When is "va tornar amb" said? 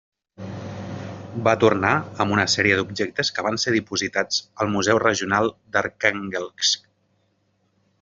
1.47-2.35